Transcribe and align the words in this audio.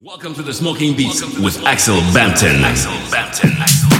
Welcome 0.00 0.32
to 0.34 0.44
the 0.44 0.54
Smoking 0.54 0.94
Beats 0.96 1.22
with 1.40 1.60
Axel 1.66 1.96
Bampton. 2.14 2.62
Axel 2.62 2.92
Bampton. 3.10 3.50
Axel. 3.58 3.97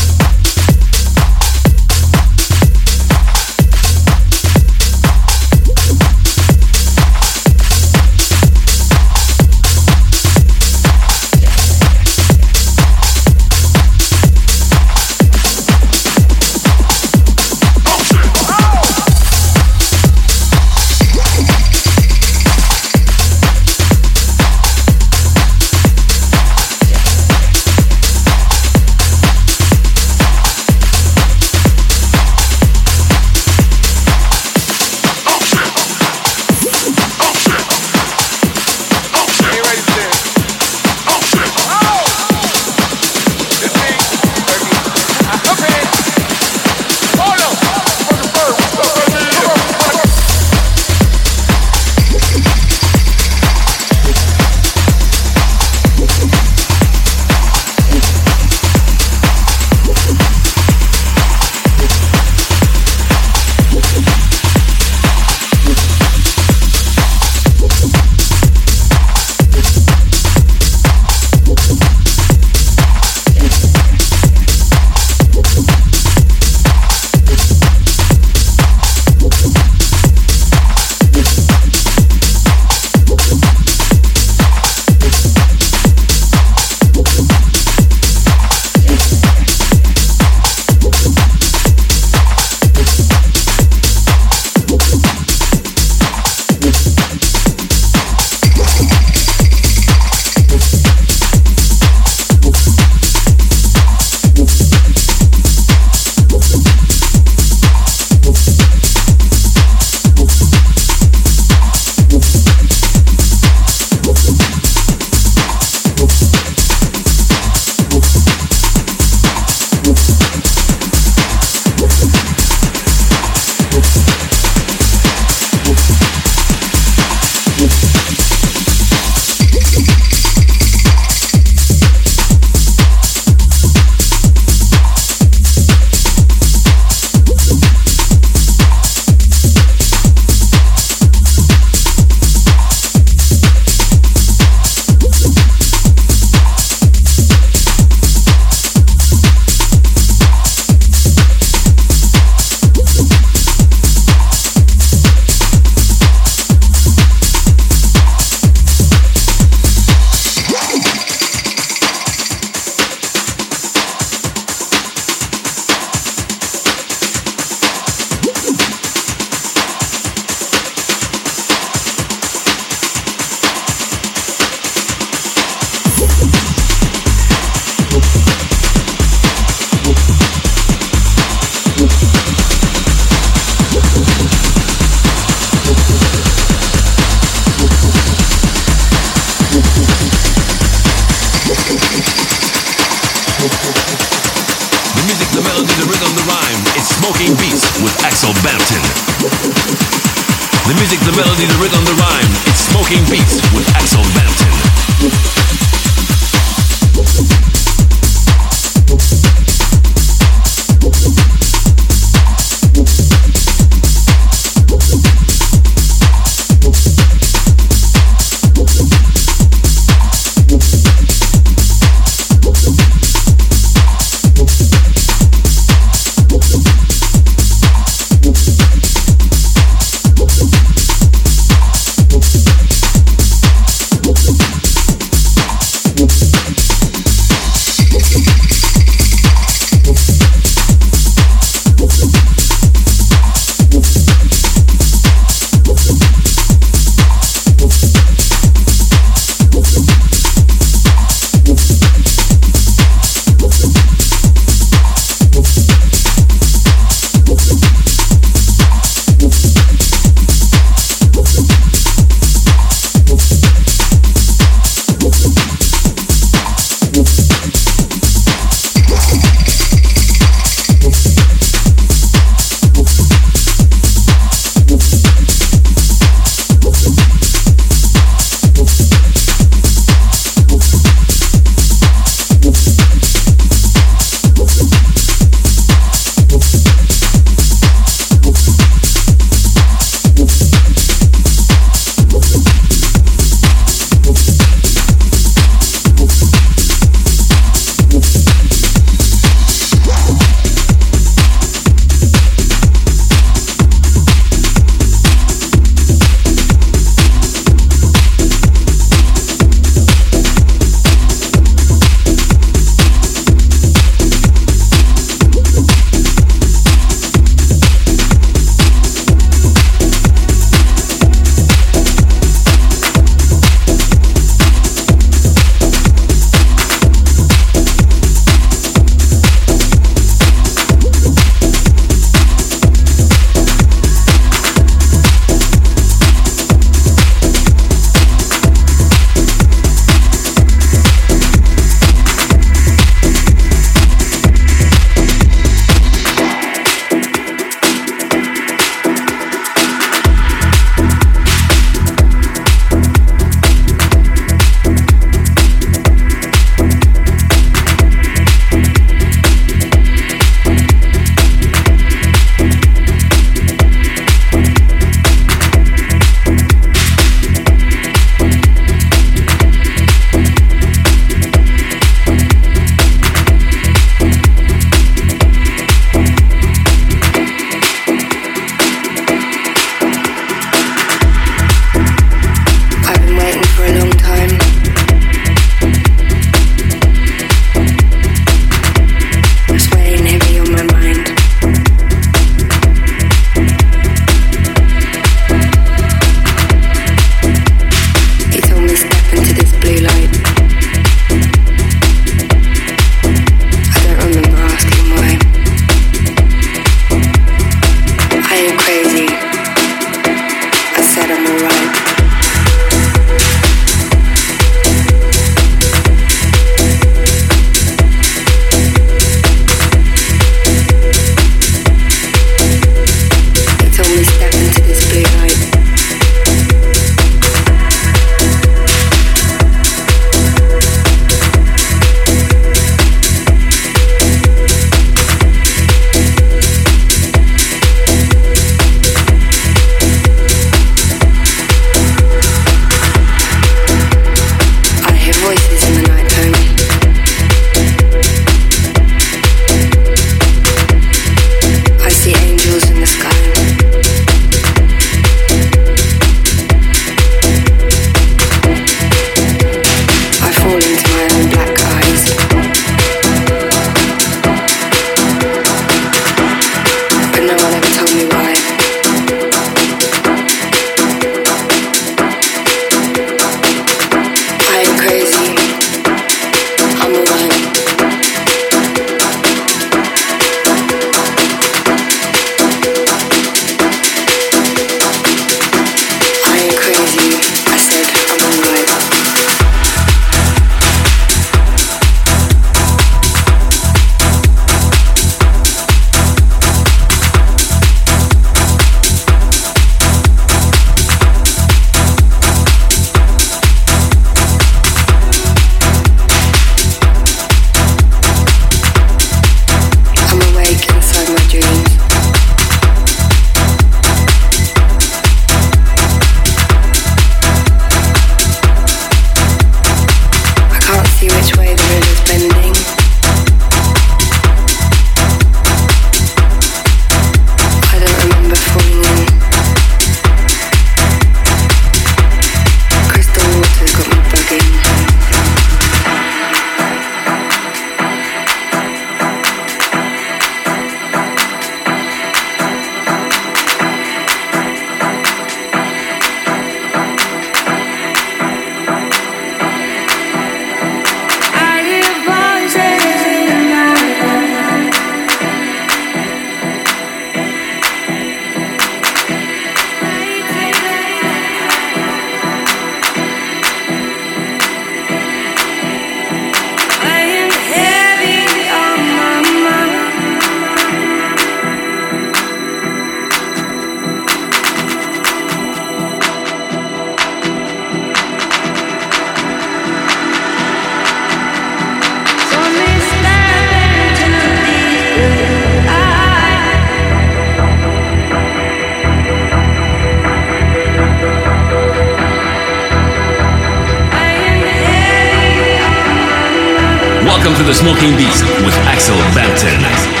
The 597.43 597.53
Smoking 597.53 597.95
Beast 597.95 598.23
with 598.43 598.53
Axel 598.67 598.97
Bampton. 599.15 600.00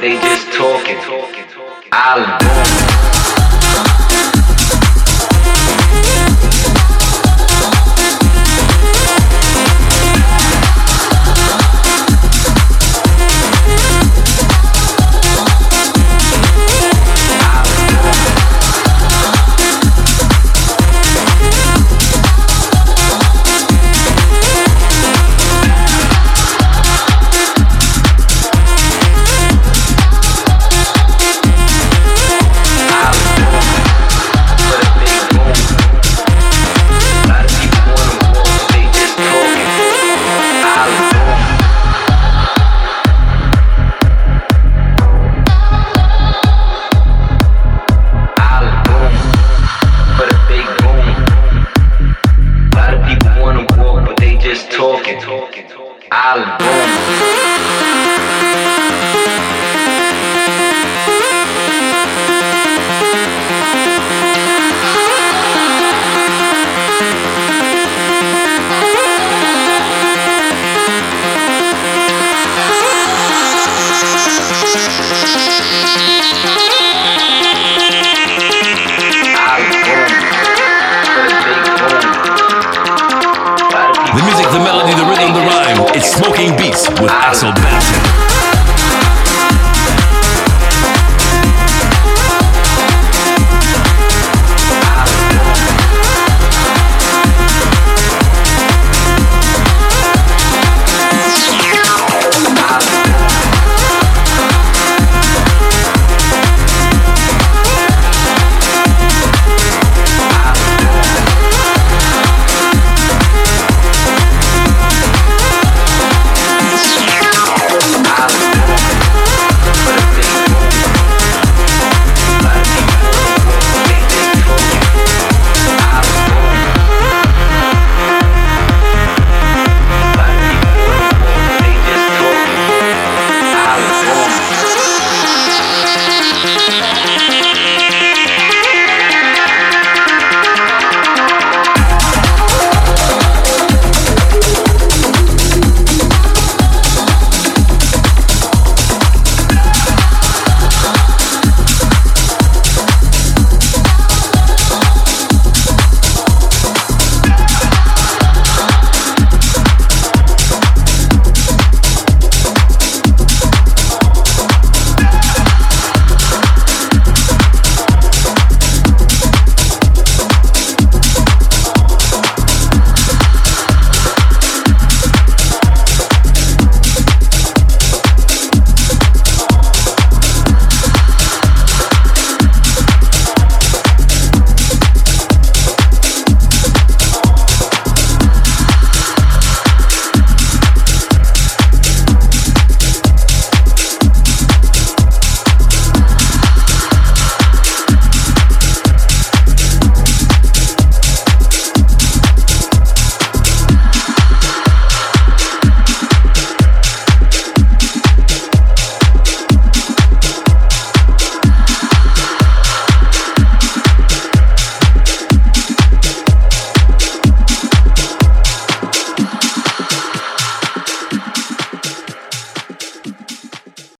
They 0.00 0.18
just 0.20 0.52
talking. 0.52 0.98
Album. 1.92 2.93